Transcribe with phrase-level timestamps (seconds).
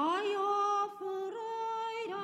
[0.00, 2.22] Ai, ó Ferreira,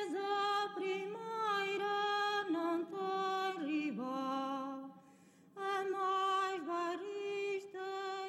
[0.00, 4.90] és a primeira, não tem rival.
[5.54, 7.78] A mais barista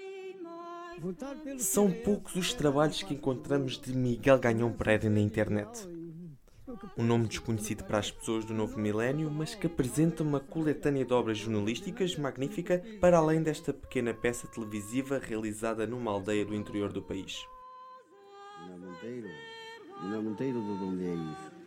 [0.04, 1.64] e mais...
[1.64, 5.90] São poucos os trabalhos que encontramos de Miguel Ganhão Pereira na internet.
[6.96, 11.12] Um nome desconhecido para as pessoas do novo milénio, mas que apresenta uma coletânea de
[11.12, 17.02] obras jornalísticas magnífica para além desta pequena peça televisiva realizada numa aldeia do interior do
[17.02, 17.44] país.
[20.40, 21.60] De onde é isso?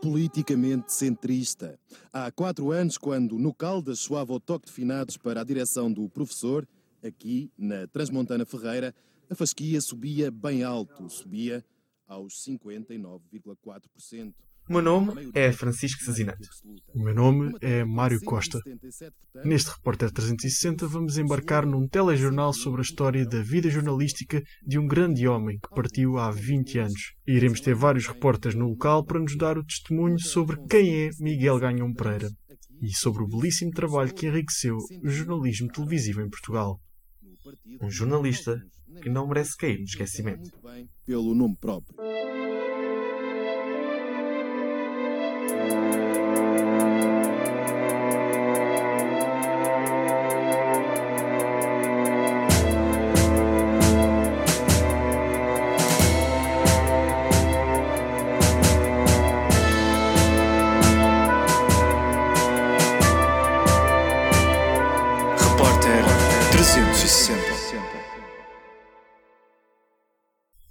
[0.00, 1.78] politicamente centrista.
[2.10, 6.08] Há quatro anos, quando no Caldas soava o toque de finados para a direção do
[6.08, 6.66] professor,
[7.04, 8.94] aqui na Transmontana Ferreira,
[9.28, 11.62] a fasquia subia bem alto, subia
[12.08, 14.32] aos 59,4%.
[14.68, 16.48] O meu nome é Francisco Sazinato.
[16.94, 18.60] O meu nome é Mário Costa.
[19.44, 24.86] Neste Repórter 360 vamos embarcar num telejornal sobre a história da vida jornalística de um
[24.86, 27.14] grande homem que partiu há 20 anos.
[27.26, 31.10] E iremos ter vários repórteres no local para nos dar o testemunho sobre quem é
[31.18, 32.30] Miguel Ganhão Pereira
[32.80, 36.80] e sobre o belíssimo trabalho que enriqueceu o jornalismo televisivo em Portugal.
[37.82, 38.60] Um jornalista
[39.02, 40.50] que não merece cair no esquecimento.
[41.04, 41.96] Pelo nome próprio.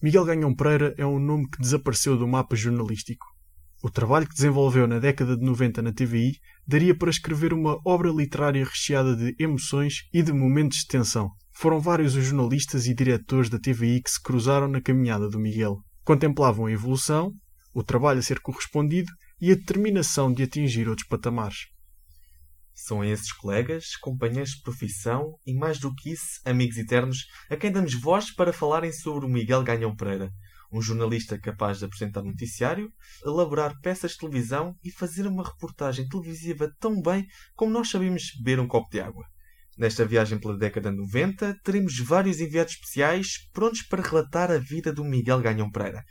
[0.09, 3.27] Miguel Ganhão Pereira é um nome que desapareceu do mapa jornalístico.
[3.83, 6.31] O trabalho que desenvolveu na década de 90 na TVI
[6.65, 11.29] daria para escrever uma obra literária recheada de emoções e de momentos de tensão.
[11.51, 15.77] Foram vários os jornalistas e diretores da TVI que se cruzaram na caminhada do Miguel.
[16.03, 17.31] Contemplavam a evolução,
[17.71, 21.67] o trabalho a ser correspondido e a determinação de atingir outros patamares.
[22.89, 27.71] São esses colegas, companheiros de profissão e, mais do que isso, amigos eternos, a quem
[27.71, 30.31] damos voz para falarem sobre o Miguel Ganhão Pereira,
[30.73, 32.89] um jornalista capaz de apresentar noticiário,
[33.23, 38.59] elaborar peças de televisão e fazer uma reportagem televisiva tão bem como nós sabemos beber
[38.59, 39.23] um copo de água.
[39.77, 44.91] Nesta viagem pela década de 90, teremos vários enviados especiais prontos para relatar a vida
[44.91, 46.03] do Miguel Ganhão Pereira.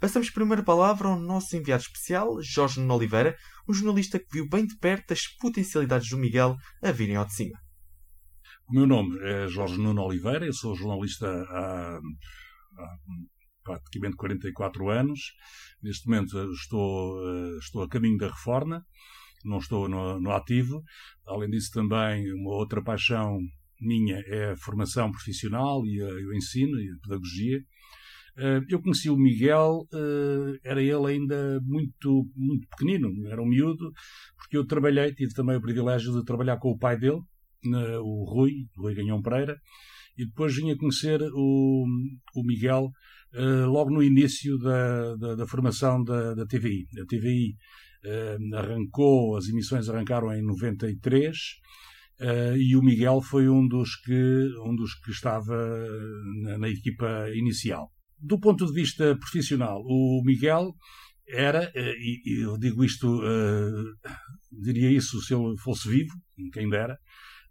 [0.00, 3.36] Passamos primeiro a palavra ao nosso enviado especial, Jorge Nuno Oliveira,
[3.68, 7.34] um jornalista que viu bem de perto as potencialidades do Miguel a virem ao de
[7.34, 7.58] cima.
[8.66, 11.98] O meu nome é Jorge Nuno Oliveira, eu sou jornalista há,
[12.78, 12.96] há
[13.62, 15.20] praticamente 44 anos.
[15.82, 18.82] Neste momento estou, eh, estou a caminho da reforma,
[19.44, 20.82] não estou no, no ativo.
[21.26, 23.38] Além disso, também uma outra paixão
[23.78, 27.60] minha é a formação profissional e, a, e o ensino e a pedagogia.
[28.40, 33.92] Eh, Eu conheci o Miguel, eh, era ele ainda muito, muito pequenino, era um miúdo,
[34.36, 37.20] porque eu trabalhei, tive também o privilégio de trabalhar com o pai dele,
[38.02, 39.56] o Rui, Rui Ganhão Pereira,
[40.16, 41.84] e depois vim a conhecer o,
[42.34, 42.90] o Miguel
[43.34, 46.86] eh, logo no início da, da, da formação da, da TVI.
[47.02, 47.56] A TVI
[48.54, 51.36] arrancou, as emissões arrancaram em 93,
[52.20, 55.56] eh, e o Miguel foi um dos que, um dos que estava
[56.42, 57.90] na, na equipa inicial.
[58.22, 60.74] Do ponto de vista profissional, o Miguel
[61.26, 64.10] era, eh, e, eu digo isto, eh,
[64.50, 66.12] diria isso se ele fosse vivo,
[66.52, 66.98] quem dera,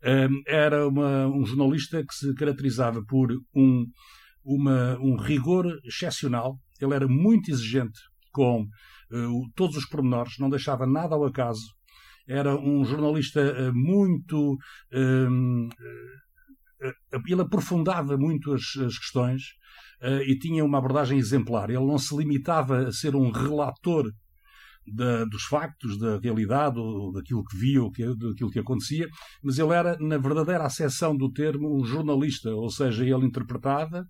[0.04, 3.86] eh, era uma- um jornalista que se caracterizava por um,
[4.44, 6.58] uma- um rigor excepcional.
[6.80, 8.00] Ele era muito exigente
[8.32, 8.68] com
[9.56, 11.66] todos os pormenores, não deixava nada ao acaso.
[12.28, 14.56] Era um jornalista muito.
[17.28, 19.42] ele aprofundava muito as, as questões
[20.02, 21.70] e tinha uma abordagem exemplar.
[21.70, 24.10] Ele não se limitava a ser um relator
[24.88, 29.08] da- dos factos, da realidade, ou daquilo que via, ou que, daquilo que acontecia,
[29.44, 34.06] mas ele era, na verdadeira acessão do termo, um jornalista, ou seja, ele interpretava,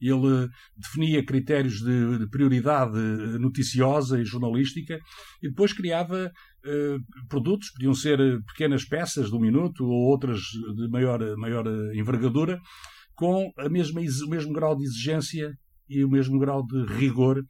[0.00, 2.96] ele definia critérios de, de prioridade
[3.38, 4.98] noticiosa e jornalística
[5.42, 6.30] e depois criava
[6.64, 6.96] eh,
[7.28, 11.98] produtos, podiam ser eh, pequenas peças de um minuto ou outras de maior, maior eh,
[11.98, 12.58] envergadura,
[13.20, 15.52] com a mesma, o mesmo grau de exigência
[15.86, 17.44] e o mesmo grau de rigor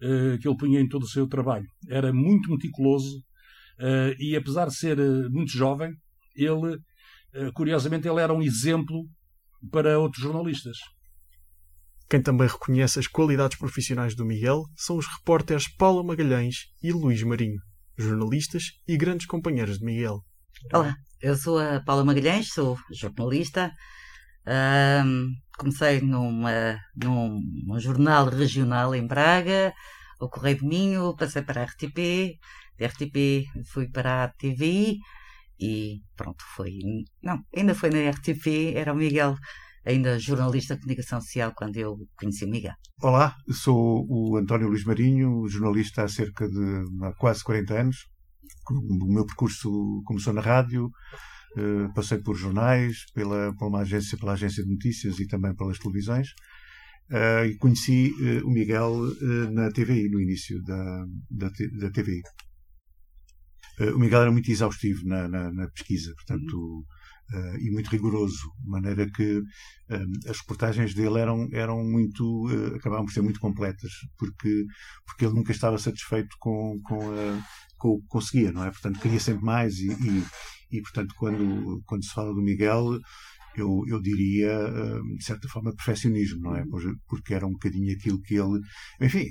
[0.00, 1.66] eh, que ele punha em todo o seu trabalho.
[1.88, 3.20] Era muito meticuloso
[3.80, 5.90] eh, e, apesar de ser eh, muito jovem,
[6.36, 6.78] ele,
[7.54, 9.04] curiosamente, ele era um exemplo
[9.72, 10.76] para outros jornalistas.
[12.08, 17.22] Quem também reconhece as qualidades profissionais do Miguel são os repórteres Paula Magalhães e Luís
[17.22, 17.58] Marinho,
[17.98, 20.22] jornalistas e grandes companheiros de Miguel.
[20.72, 23.72] Olá, eu sou a Paula Magalhães, sou jornalista.
[24.46, 29.72] Ahm, comecei numa, num, num jornal regional em Braga,
[30.20, 32.38] o Correio do Minho, passei para a RTP,
[32.78, 34.98] da RTP fui para a TVI
[35.58, 36.78] e pronto, foi.
[37.22, 39.36] Não, ainda foi na RTP, era o Miguel,
[39.84, 42.74] ainda jornalista de comunicação social, quando eu conheci o Miguel.
[43.02, 47.96] Olá, sou o António Luís Marinho, jornalista há cerca de há quase 40 anos.
[48.70, 50.90] O meu percurso começou na rádio,
[51.56, 55.78] eh, passei por jornais, pela, por uma agência, pela agência de notícias e também pelas
[55.78, 56.28] televisões.
[57.08, 58.92] Uh, e conheci uh, o Miguel
[59.52, 61.48] na TVI, no início da, da,
[61.78, 62.20] da TVI.
[63.94, 66.84] o Miguel era muito exaustivo na, na, na pesquisa, portanto,
[67.60, 69.42] e muito rigoroso, de maneira que
[70.28, 74.64] as reportagens dele eram, eram muito, acabavam por ser muito completas, porque,
[75.04, 77.00] porque ele nunca estava satisfeito com, com,
[77.78, 78.70] com o que conseguia, não é?
[78.70, 80.24] Portanto, queria sempre mais e, e,
[80.70, 82.98] e portanto, quando, quando se fala do Miguel,
[83.56, 86.64] eu, eu diria, hum, de certa forma, perfeccionismo, não é?
[87.08, 88.60] Porque era um bocadinho aquilo que ele.
[89.00, 89.26] Enfim,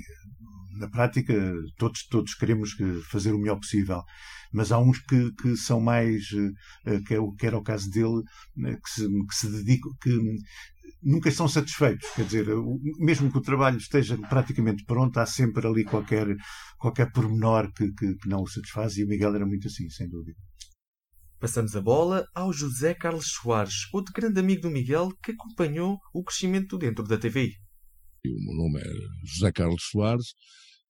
[0.78, 1.34] na prática,
[1.76, 2.72] todos, todos queremos
[3.10, 4.02] fazer o melhor possível,
[4.52, 6.24] mas há uns que, que são mais,
[6.86, 8.22] eh, que, é, que era o caso dele,
[8.56, 10.10] né, que se, que se dedicam, que
[11.02, 12.08] nunca estão satisfeitos.
[12.14, 12.46] Quer dizer,
[12.98, 16.36] mesmo que o trabalho esteja praticamente pronto, há sempre ali qualquer,
[16.78, 20.08] qualquer pormenor que, que, que não o satisfaz, e o Miguel era muito assim, sem
[20.08, 20.38] dúvida.
[21.46, 26.24] Passamos a bola ao José Carlos Soares, outro grande amigo do Miguel que acompanhou o
[26.24, 27.52] crescimento dentro da TVI.
[28.26, 28.92] O meu nome é
[29.24, 30.34] José Carlos Soares,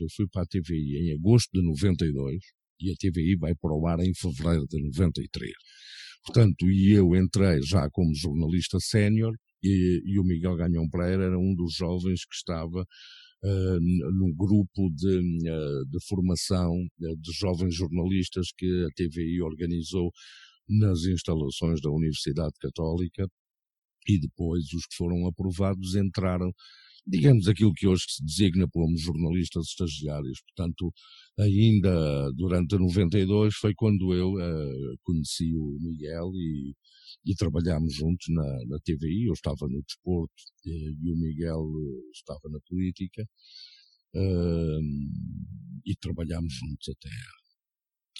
[0.00, 2.38] Eu fui para a TVI em agosto de 92
[2.80, 5.52] e a TVI vai para o ar em fevereiro de 93.
[6.24, 11.38] Portanto, e eu entrei já como jornalista sénior e, e o Miguel Ganhão Pereira era
[11.38, 18.48] um dos jovens que estava uh, grupo de, uh, de formação uh, de jovens jornalistas
[18.56, 20.10] que a TVI organizou
[20.68, 23.26] nas instalações da Universidade Católica
[24.06, 26.50] e depois os que foram aprovados entraram
[27.06, 30.40] digamos, aquilo que hoje se designa como jornalistas estagiários.
[30.40, 30.90] Portanto,
[31.38, 34.32] ainda durante 92 foi quando eu
[35.02, 36.74] conheci o Miguel e,
[37.24, 39.26] e trabalhámos juntos na, na TVI.
[39.26, 40.34] Eu estava no desporto
[40.64, 43.26] e, e o Miguel eh, estava na política.
[44.16, 44.80] Uh,
[45.84, 47.10] e trabalhámos juntos até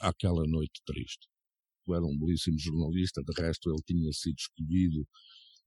[0.00, 1.28] àquela noite triste.
[1.86, 5.06] Eu era um belíssimo jornalista, de resto ele tinha sido escolhido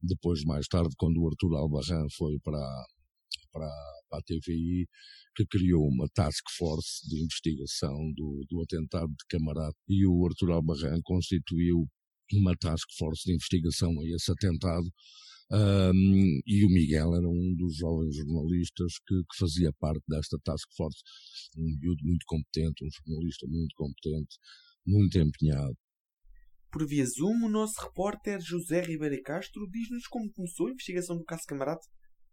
[0.02, 2.86] depois, mais tarde, quando o Arthur Albarran foi para,
[3.52, 3.70] para,
[4.10, 4.88] para a TVI,
[5.36, 10.52] que criou uma task force de investigação do, do atentado de Camarate e o Arthur
[10.52, 11.88] Albarran constituiu
[12.34, 14.88] uma task force de investigação a esse atentado
[15.50, 20.68] um, e o Miguel era um dos jovens jornalistas que, que, fazia parte desta task
[20.76, 21.00] force,
[21.58, 24.38] um miúdo muito competente, um jornalista muito competente,
[24.86, 25.78] muito empenhado.
[26.70, 31.24] Por via Zoom, o nosso repórter José Ribeiro Castro diz-nos como começou a investigação do
[31.24, 31.88] caso Camarate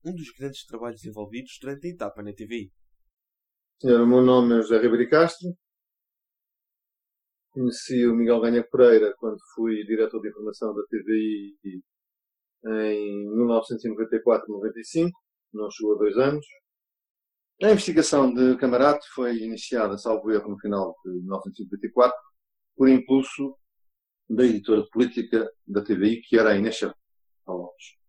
[0.04, 2.70] um dos grandes trabalhos envolvidos durante a etapa na TV.
[3.80, 5.56] Senhor, o meu nome é José Ribeiro Castro.
[7.54, 11.56] Conheci o Miguel Ganha Pereira quando fui diretor de informação da TVI
[12.66, 15.10] em 1994-95,
[15.52, 16.44] não chegou a dois anos.
[17.62, 22.16] A investigação de Camarate foi iniciada, salvo erro, no final de 1954,
[22.76, 23.56] por impulso
[24.28, 26.80] da editora política da TVI, que era a Inês
[27.46, 28.04] Lopes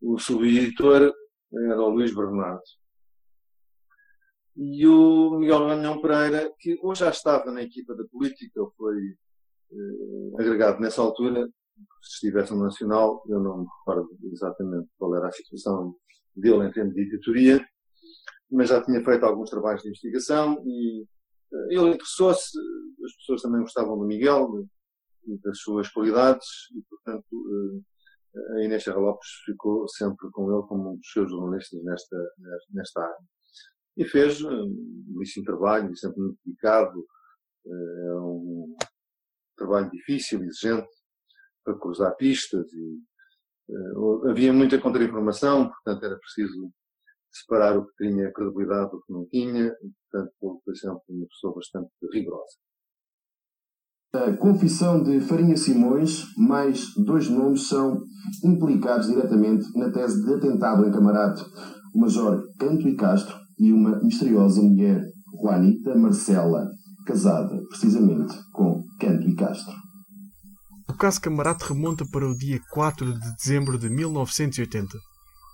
[0.00, 1.12] o subeditor
[1.52, 2.62] era o Luís Bernardo.
[4.60, 8.96] E o Miguel Ranhão Pereira, que ou já estava na equipa da política, ou foi
[9.70, 11.48] eh, agregado nessa altura,
[12.02, 15.94] se estivesse no Nacional, eu não me recordo exatamente qual era a situação
[16.34, 17.64] dele em termos de editoria,
[18.50, 22.58] mas já tinha feito alguns trabalhos de investigação e eh, ele interessou-se,
[23.04, 24.66] as pessoas também gostavam do Miguel
[25.26, 27.84] e das suas qualidades e, portanto,
[28.34, 32.16] eh, a Inês Lopes ficou sempre com ele como um dos seus jornalistas nesta,
[32.72, 33.37] nesta área.
[33.98, 34.72] E fez um
[35.08, 37.04] belíssimo trabalho, sempre muito dedicado,
[37.66, 38.76] é um
[39.56, 40.88] trabalho difícil, exigente,
[41.64, 42.98] para cruzar pistas e
[43.70, 46.70] uh, havia muita contra-informação, portanto era preciso
[47.30, 49.74] separar o que tinha credibilidade do que não tinha,
[50.10, 52.56] portanto foi sempre uma pessoa bastante rigorosa.
[54.14, 58.00] A confissão de Farinha Simões, mais dois nomes são
[58.42, 61.42] implicados diretamente na tese de atentado em camarada.
[61.94, 65.02] O Major Canto e Castro e uma misteriosa mulher,
[65.40, 66.68] Juanita Marcela,
[67.06, 69.74] casada precisamente com Canto e Castro.
[70.88, 74.96] O caso Camarate remonta para o dia 4 de dezembro de 1980.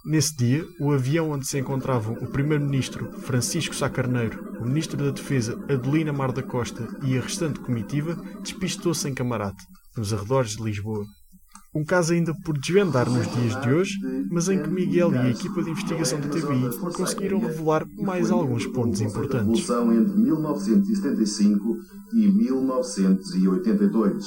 [0.04, 5.10] Nesse dia, o avião onde se encontravam o Primeiro-Ministro Francisco Sá Carneiro, o Ministro da
[5.10, 9.64] Defesa Adelina Mar da Costa e a restante comitiva despistou-se em Camarate,
[9.96, 11.04] nos arredores de Lisboa.
[11.74, 13.98] Um caso ainda por desvendar nos dias de hoje,
[14.30, 18.64] mas em que Miguel e a equipa de investigação da TVI conseguiram revelar mais alguns
[18.68, 19.68] pontos importantes.
[19.68, 21.76] entre 1975
[22.12, 24.24] e 1982.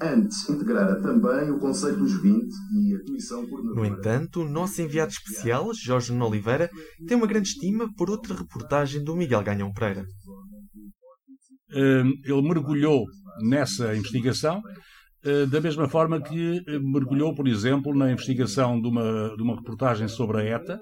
[0.00, 5.10] Antes integrara também o Conselho dos 20 e a Comissão No entanto, o nosso enviado
[5.10, 6.70] especial, Jorge Nuno Oliveira,
[7.06, 10.04] tem uma grande estima por outra reportagem do Miguel Ganhão Pereira.
[11.74, 13.04] Hum, ele mergulhou
[13.42, 14.62] nessa investigação
[15.50, 20.06] da mesma forma que eh, mergulhou, por exemplo, na investigação de uma, de uma reportagem
[20.06, 20.80] sobre a ETA,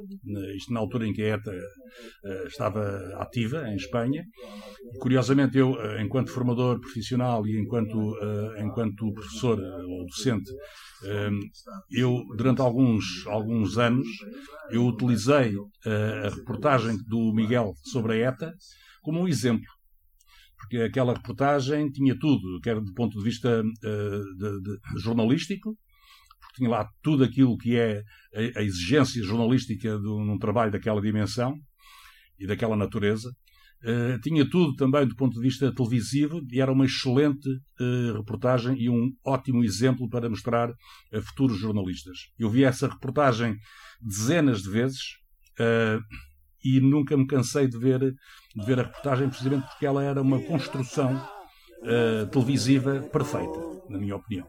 [0.55, 4.25] isto na altura em que a ETA eh, estava ativa em Espanha.
[5.01, 10.51] Curiosamente, eu, eh, enquanto formador profissional e enquanto, eh, enquanto professor eh, ou docente,
[11.05, 11.31] eh,
[11.91, 14.07] eu, durante alguns, alguns anos,
[14.71, 15.55] eu utilizei
[15.87, 18.53] eh, a reportagem do Miguel sobre a ETA
[19.03, 19.76] como um exemplo
[20.67, 25.77] porque aquela reportagem tinha tudo, quer do ponto de vista eh, de- de- jornalístico,
[26.41, 28.03] porque tinha lá tudo aquilo que é
[28.35, 31.55] a, a exigência jornalística de um, num trabalho daquela dimensão
[32.39, 33.31] e daquela natureza.
[33.85, 37.49] Eh, tinha tudo também do ponto de vista televisivo e era uma excelente
[37.81, 40.71] eh, reportagem e um ótimo exemplo para mostrar
[41.15, 42.19] a futuros jornalistas.
[42.39, 43.57] Eu vi essa reportagem
[44.01, 45.01] dezenas de vezes
[46.67, 50.41] e nunca me cansei de ver, de ver a reportagem precisamente porque ela era uma
[50.41, 51.23] construção
[51.85, 53.59] eh, televisiva perfeita,
[53.89, 54.47] na minha opinião.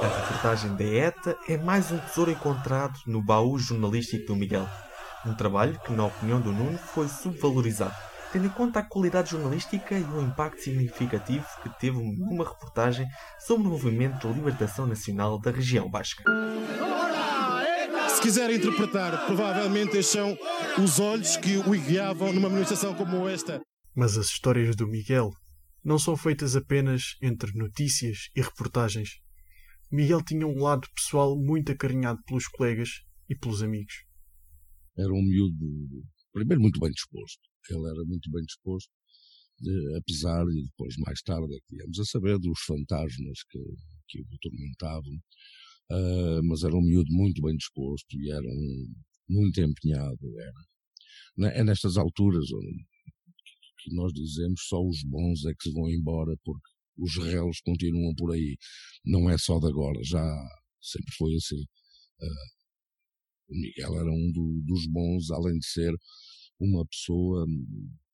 [0.00, 4.68] A reportagem da ETA é mais um tesouro encontrado no baú jornalístico do Miguel.
[5.24, 7.94] Um trabalho que, na opinião do Nuno, foi subvalorizado,
[8.32, 13.06] tendo em conta a qualidade jornalística e o impacto significativo que teve uma reportagem
[13.38, 16.24] sobre o movimento de libertação nacional da região basca.
[18.08, 20.36] Se quiser interpretar, provavelmente estes são
[20.82, 23.60] os olhos que o guiavam numa manifestação como esta.
[23.94, 25.30] Mas as histórias do Miguel
[25.84, 29.20] não são feitas apenas entre notícias e reportagens.
[29.90, 32.90] Miguel tinha um lado pessoal muito acarinhado pelos colegas
[33.28, 34.04] e pelos amigos.
[34.98, 36.04] Era um miúdo,
[36.38, 37.40] primeiro, muito bem disposto.
[37.70, 38.90] Ele era muito bem disposto,
[39.66, 43.58] eh, apesar de depois, mais tarde, é que viemos a saber dos fantasmas que,
[44.08, 45.18] que o atormentavam.
[45.90, 48.94] Ah, mas era um miúdo muito bem disposto e era um,
[49.28, 50.18] muito empenhado.
[50.40, 51.56] Era.
[51.56, 52.46] É nestas alturas
[53.78, 56.68] que nós dizemos só os bons é que se vão embora porque
[56.98, 58.56] os réus continuam por aí.
[59.04, 60.22] Não é só de agora, já
[60.80, 61.64] sempre foi assim.
[62.22, 62.57] Ah,
[63.48, 65.92] o Miguel era um do- dos bons, além de ser
[66.60, 67.46] uma pessoa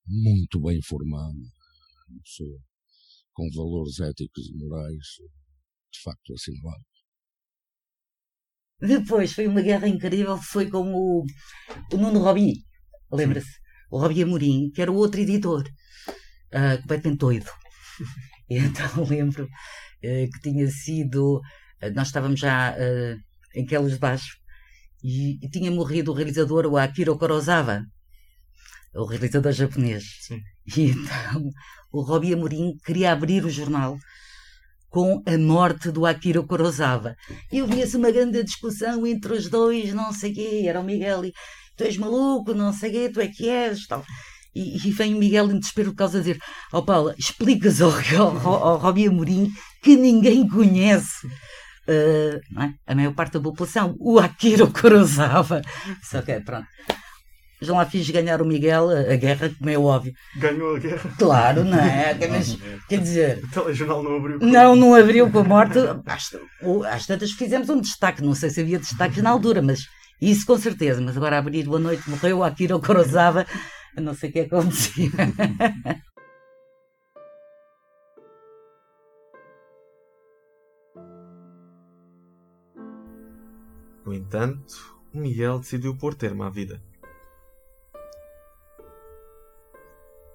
[0.07, 1.39] muito bem formada,
[2.09, 2.59] uma pessoa
[3.35, 5.07] com valores éticos e morais
[5.93, 6.87] de facto assinaláveis.
[8.81, 11.25] Depois foi uma guerra incrível, foi com o,
[11.93, 12.53] o Nuno Robi,
[13.11, 13.53] lembra-se?
[13.91, 15.65] O Robi Amorim, que era o outro editor,
[16.53, 17.51] ah, completamente doido.
[18.51, 19.49] E então lembro
[20.03, 21.41] eh, que tinha sido.
[21.81, 23.17] eh, Nós estávamos já eh,
[23.57, 24.37] em Quelos de Baixo
[25.05, 27.85] e, e tinha morrido o realizador, o Akira Kurosawa,
[28.95, 30.05] o realizador japonês.
[30.23, 30.41] Sim.
[30.75, 31.51] E então
[31.93, 33.99] o Robi Amorim queria abrir o jornal
[34.89, 37.15] com a morte do Akira Kurosawa.
[37.53, 41.33] E ouvia-se uma grande discussão entre os dois, não sei quê, era o Miguel e
[41.77, 44.03] tu és maluco, não sei quê, tu é que és, tal.
[44.55, 46.43] E, e vem o Miguel em desespero por causa de dizer,
[46.73, 51.29] ó oh, Paula, explicas ao, ao, ao Robi Amorim que ninguém conhece.
[52.51, 52.75] Não é?
[52.87, 55.63] A maior parte da população, o Akira Kurosawa.
[56.03, 56.67] Só que, pronto.
[57.61, 60.13] Já lá fiz ganhar o Miguel a, guerra, como é óbvio.
[60.37, 61.11] Ganhou a guerra.
[61.19, 62.15] Claro, não é?
[62.29, 64.39] Mas, quer dizer, O telejornal não abriu.
[64.41, 65.79] não, não abriu com a morte.
[66.05, 66.31] Às,
[66.93, 68.23] às tantas fizemos um destaque.
[68.23, 69.81] Não sei se havia destaques na altura, mas
[70.21, 71.01] isso com certeza.
[71.01, 73.47] Mas agora abrir boa noite morreu o Akira Kurosawa.
[73.97, 75.11] Não sei o que acontecia.
[84.15, 86.81] entanto, o Miguel decidiu pôr termo à vida.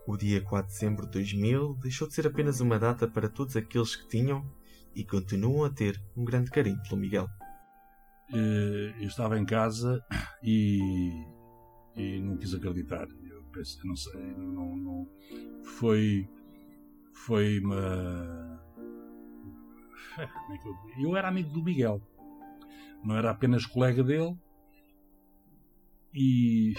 [0.08, 3.56] O dia 4 de dezembro de 2000 deixou de ser apenas uma data para todos
[3.56, 4.44] aqueles que tinham
[4.96, 7.28] e continuam a ter um grande carinho pelo Miguel.
[8.34, 10.04] Eh, Eu estava em casa
[10.44, 11.12] e,
[11.96, 13.08] e não quis acreditar.
[13.30, 15.08] Eu pensei, não sei, não, não-
[15.64, 16.28] foi,
[17.14, 18.60] foi uma.
[20.18, 22.02] é eu era amigo do Miguel,
[23.04, 24.38] não era apenas colega dele
[26.14, 26.74] e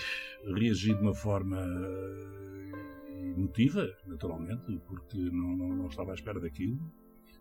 [0.54, 6.78] reagi de uma forma eh, emotiva, naturalmente, porque não, não, não estava à espera daquilo.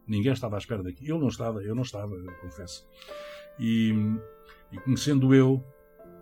[0.08, 1.10] Ninguém estava à espera daquilo.
[1.10, 2.88] Eu não estava, eu não estava, confesso.
[3.60, 3.92] E,
[4.72, 5.64] e conhecendo eu,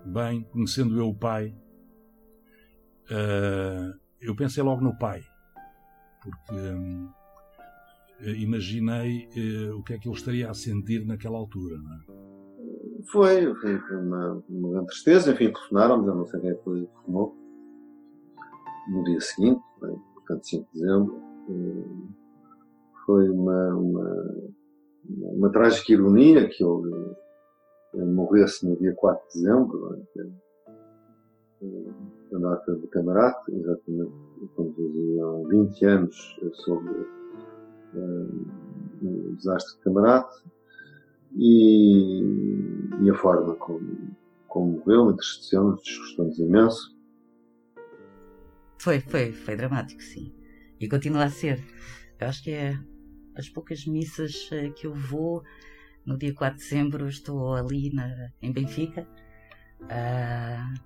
[0.05, 1.55] bem, conhecendo eu o pai,
[3.11, 5.23] uh, eu pensei logo no pai.
[6.21, 7.09] Porque um,
[8.37, 11.77] imaginei uh, o que é que ele estaria a sentir naquela altura.
[11.77, 12.36] Não é?
[13.05, 15.31] Foi, foi, foi uma, uma grande tristeza.
[15.31, 17.35] Enfim, telefonaram-me, eu não sei quem é que foi que telefonou.
[18.89, 21.21] No dia seguinte, portanto, 5 de dezembro.
[23.05, 24.35] Foi uma, uma,
[25.09, 30.05] uma, trágica ironia que ele morresse no dia 4 de dezembro,
[32.33, 34.11] a data de camarada, exatamente
[34.55, 37.07] como diziam, 20 anos sobre
[39.01, 40.27] o desastre de camarada
[41.37, 42.23] e,
[43.03, 44.15] e a forma como,
[44.47, 46.97] como morreu, entristeceu-nos, desgostou-nos imenso.
[48.79, 50.33] Foi, foi, foi dramático, sim.
[50.79, 51.63] E continua a ser.
[52.19, 52.79] Eu acho que é
[53.35, 55.43] as poucas missas eh, que eu vou.
[56.05, 59.05] No dia 4 de dezembro estou ali na, em Benfica
[59.81, 60.79] uh,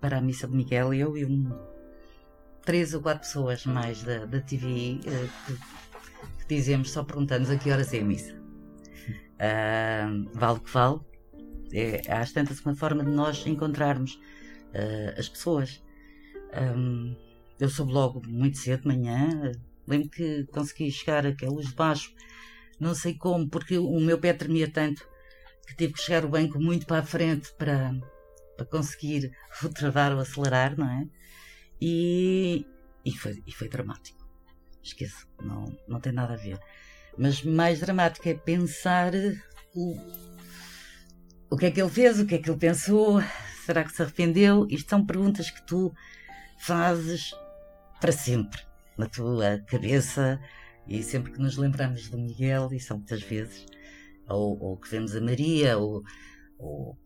[0.00, 0.94] para a missa de Miguel.
[0.94, 1.50] Eu e um,
[2.64, 7.50] três ou quatro pessoas mais da, da TVI uh, eh, que, que, dizemos, só perguntamos
[7.50, 8.37] a que horas é a missa.
[9.38, 11.00] Uh, vale o que vale.
[11.72, 15.82] É, às tantas uma forma de nós encontrarmos uh, as pessoas.
[16.76, 17.14] Um,
[17.60, 19.52] eu soube logo muito cedo de manhã.
[19.86, 22.12] Lembro que consegui chegar a luz de baixo,
[22.78, 25.08] não sei como, porque o meu pé tremia tanto
[25.66, 27.94] que tive que chegar o banco muito para a frente para,
[28.56, 29.30] para conseguir
[29.62, 31.08] o travar ou acelerar, não é?
[31.80, 32.66] E,
[33.04, 34.18] e, foi, e foi dramático.
[34.82, 36.58] Esqueço, não, não tem nada a ver.
[37.18, 39.12] Mas mais dramático é pensar
[39.74, 39.96] o,
[41.50, 43.20] o que é que ele fez, o que é que ele pensou,
[43.66, 44.66] será que se arrependeu?
[44.70, 45.92] Isto são perguntas que tu
[46.60, 47.32] fazes
[48.00, 48.60] para sempre
[48.96, 50.40] na tua cabeça
[50.86, 53.66] e sempre que nos lembramos de Miguel, e são muitas vezes,
[54.26, 56.02] ou, ou que vemos a Maria, ou,
[56.58, 56.96] ou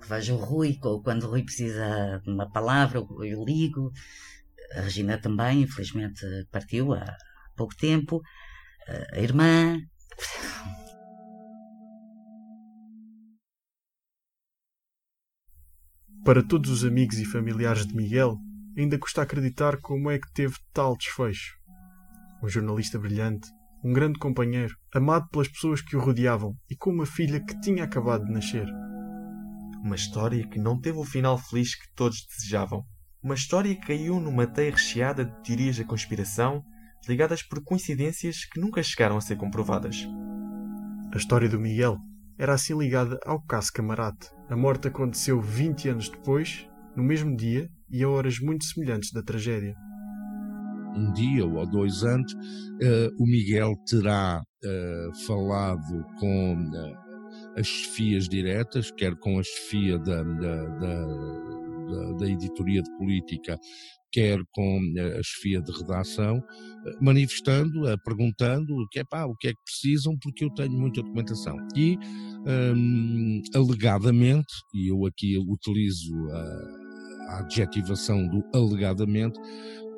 [0.00, 3.92] que vejo o Rui, ou quando o Rui precisa de uma palavra, eu ligo.
[4.76, 7.16] A Regina também, infelizmente, partiu há
[7.54, 8.20] pouco tempo.
[9.12, 9.80] A irmã.
[16.24, 18.36] Para todos os amigos e familiares de Miguel,
[18.76, 21.56] ainda custa acreditar como é que teve tal desfecho.
[22.42, 23.48] Um jornalista brilhante,
[23.84, 27.84] um grande companheiro, amado pelas pessoas que o rodeavam e com uma filha que tinha
[27.84, 28.66] acabado de nascer.
[29.82, 32.84] Uma história que não teve o final feliz que todos desejavam.
[33.22, 36.62] Uma história que caiu numa teia recheada de teorias da conspiração,
[37.08, 40.06] ligadas por coincidências que nunca chegaram a ser comprovadas.
[41.12, 41.98] A história do Miguel
[42.38, 44.28] era assim ligada ao caso Camarate.
[44.48, 49.22] A morte aconteceu 20 anos depois, no mesmo dia e a horas muito semelhantes da
[49.22, 49.74] tragédia.
[50.94, 57.02] Um dia ou dois antes, uh, o Miguel terá uh, falado com uh,
[57.56, 63.58] as chefias diretas, quer com a chefia da, da, da, da editoria de política,
[64.12, 64.80] quer com
[65.18, 66.42] a chefia de redação,
[67.00, 71.02] manifestando, perguntando o que é pá, o que é que precisam, porque eu tenho muita
[71.02, 71.56] documentação.
[71.76, 71.98] E,
[72.76, 76.82] um, alegadamente, e eu aqui utilizo a
[77.28, 79.38] a adjetivação do alegadamente,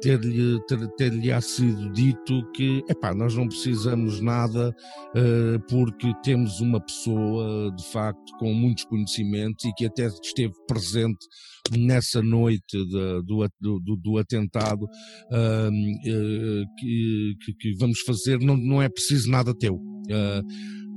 [0.05, 6.79] ter-lhe ter, ter sido dito que epá, nós não precisamos nada uh, porque temos uma
[6.79, 11.27] pessoa de facto com muitos conhecimentos e que até esteve presente
[11.73, 13.49] nessa noite de, do,
[13.81, 19.57] do, do, atentado uh, uh, que, que, que, vamos fazer, não, não é preciso nada
[19.57, 19.81] teu.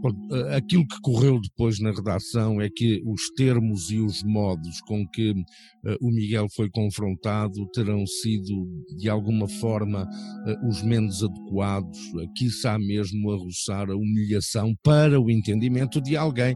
[0.05, 5.07] Eh, aquilo que correu depois na redação é que os termos e os modos com
[5.07, 11.97] que uh, o Miguel foi confrontado terão sido, de alguma forma, uh, os menos adequados,
[12.13, 16.55] uh, quiçá mesmo a roçar a humilhação para o entendimento de alguém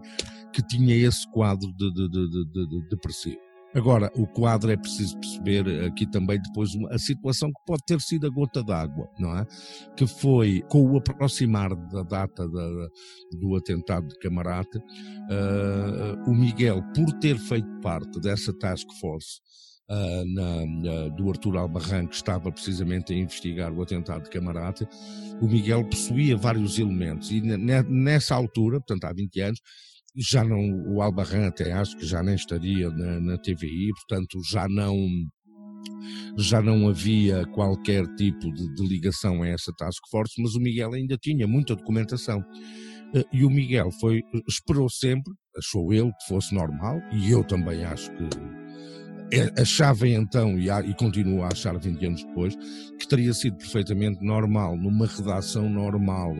[0.53, 3.50] que tinha esse quadro de, de, de, de, de depressivo.
[3.73, 8.27] Agora, o quadro é preciso perceber aqui também depois a situação que pode ter sido
[8.27, 9.45] a gota d'água, não é?
[9.95, 12.87] Que foi com o aproximar da data da,
[13.39, 19.39] do atentado de Camarate, uh, o Miguel, por ter feito parte dessa task force,
[19.89, 24.87] Uh, na, na, do Artur Albarran, que estava precisamente a investigar o atentado de Camarate,
[25.41, 29.59] o Miguel possuía vários elementos e nessa altura, portanto há 20 anos,
[30.15, 34.67] já não, o Albarran até acho que já nem estaria na, na TVI, portanto já
[34.67, 34.95] não
[36.37, 40.93] já não havia qualquer tipo de, de, ligação a essa task force, mas o Miguel
[40.93, 42.43] ainda tinha muita documentação.
[43.13, 47.83] Eh, e o Miguel foi, esperou sempre, achou ele que fosse normal, e eu também
[47.83, 48.23] acho que
[49.33, 52.55] é, achava então, e, e continuo a achar 20 anos depois,
[52.99, 56.35] que teria sido perfeitamente normal, numa redação normal,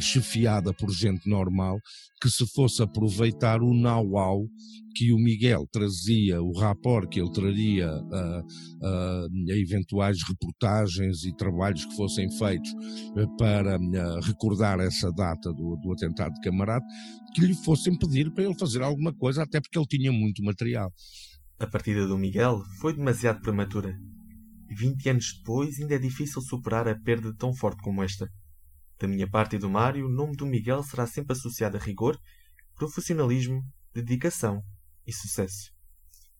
[0.00, 1.78] chefiada por gente normal,
[2.20, 4.46] que se fosse aproveitar o know-how
[4.94, 8.42] que o Miguel trazia, o rapport que ele traria a,
[9.48, 12.72] eventuais reportagens e trabalhos que fossem feitos
[13.16, 16.86] eh, para a, recordar essa data do, do atentado de Camarate,
[17.34, 20.92] que lhe fossem pedir para ele fazer alguma coisa, até porque ele tinha muito material.
[21.58, 23.96] A partida do Miguel foi demasiado prematura.
[24.70, 28.28] E 20 anos depois ainda é difícil superar a perda tão forte como esta.
[29.04, 32.18] Da minha parte e do Mário, o nome do Miguel será sempre associado a rigor,
[32.74, 33.62] profissionalismo,
[33.92, 34.64] dedicação
[35.06, 35.70] e sucesso.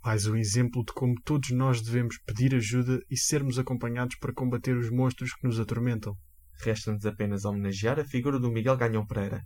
[0.03, 4.74] Mais um exemplo de como todos nós devemos pedir ajuda e sermos acompanhados para combater
[4.79, 6.16] os monstros que nos atormentam.
[6.62, 9.44] Resta-nos apenas homenagear a figura do Miguel Ganhão Pereira.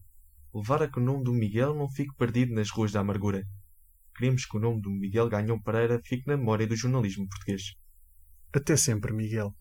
[0.54, 3.42] Levar a que o nome do Miguel não fique perdido nas ruas da amargura.
[4.16, 7.74] Queremos que o nome do Miguel Ganhão Pereira fique na memória do jornalismo português.
[8.52, 9.52] Até sempre, Miguel.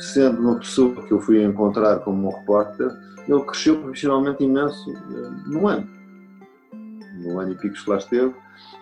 [0.00, 2.90] Sendo uma pessoa que eu fui encontrar como um repórter,
[3.28, 5.88] ele cresceu profissionalmente imenso eh, no ano.
[7.22, 8.34] No ano e pico que lá esteve,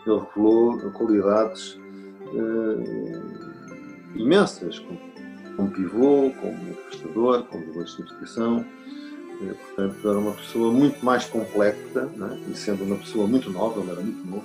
[0.07, 1.75] ele revelou qualidades
[2.33, 5.01] uh, imensas, como,
[5.57, 8.65] como pivô, como manifestador, como jogador de investigação.
[9.41, 12.41] Uh, portanto, era uma pessoa muito mais complexa, né?
[12.49, 14.45] e sendo uma pessoa muito nova, ele era muito novo,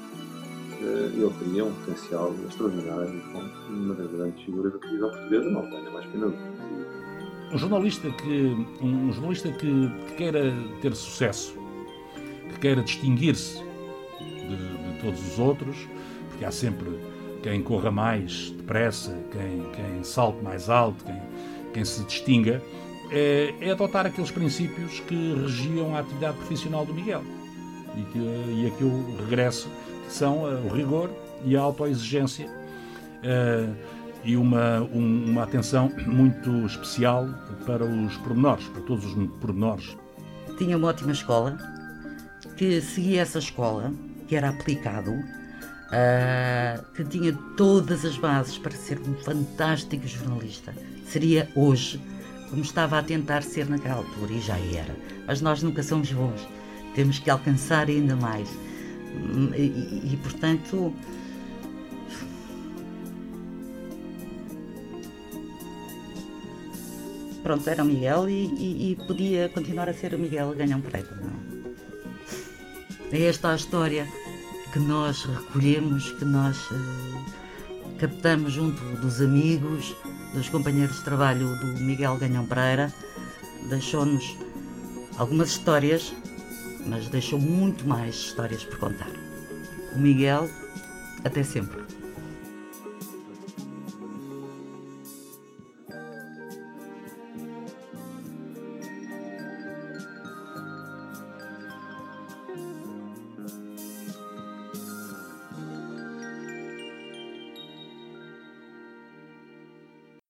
[0.85, 5.91] ele teria um potencial extraordinário como uma das grandes figuras da televisão portuguesa, não tenha
[5.91, 6.33] mais pena
[7.53, 11.55] um jornalista que um jornalista que, que queira ter sucesso,
[12.49, 13.61] que queira distinguir-se
[14.19, 15.87] de, de, todos os outros,
[16.29, 16.87] porque há sempre
[17.43, 21.21] quem corra mais depressa, quem, quem salte mais alto, quem,
[21.73, 22.59] quem se distinga,
[23.11, 27.23] é, é, adotar aqueles princípios que regiam a atividade profissional do Miguel
[27.95, 29.69] e, que, e a que eu regresso,
[30.09, 31.09] são o rigor
[31.45, 32.47] e a autoexigência.
[32.47, 33.73] Uh,
[34.23, 37.27] e uma, um, uma atenção muito especial
[37.65, 39.97] para os pormenores, para todos os pormenores.
[40.57, 41.57] Tinha uma ótima escola,
[42.55, 43.91] que seguia essa escola,
[44.27, 50.73] que era aplicado, uh, que tinha todas as bases para ser um fantástico jornalista.
[51.05, 52.01] Seria hoje,
[52.49, 54.95] como estava a tentar ser naquela altura, e já era.
[55.27, 56.47] Mas nós nunca somos bons,
[56.95, 58.49] temos que alcançar ainda mais.
[59.55, 60.93] E, e, portanto,
[67.43, 71.15] pronto, era o Miguel e, e, e, podia continuar a ser o Miguel Ganhão Pereira.
[71.21, 71.33] Não?
[73.11, 73.17] É?
[73.17, 74.07] é esta a história
[74.71, 77.23] que nós recolhemos, que nós uh,
[77.99, 79.95] captamos junto dos amigos,
[80.33, 82.91] dos companheiros de trabalho do Miguel Ganhão Pereira.
[83.69, 84.35] Deixou-nos
[85.17, 86.13] algumas histórias,
[86.85, 89.11] mas deixou muito mais histórias por contar.
[89.95, 90.49] O Miguel,
[91.23, 91.83] até sempre.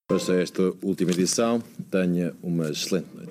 [0.08, 3.23] Para esta última edição, tenha uma excelente noite.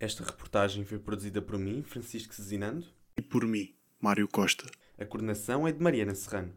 [0.00, 2.84] Esta reportagem foi produzida por mim, Francisco Cezinando.
[3.16, 4.68] E por mim, Mário Costa.
[4.98, 6.52] A coordenação é de Mariana Serrano.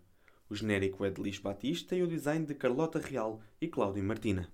[0.49, 4.51] O genérico é de Lis Batista e o design de Carlota Real e Cláudio Martina.